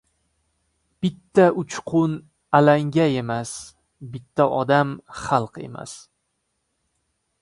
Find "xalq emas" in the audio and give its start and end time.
5.21-5.93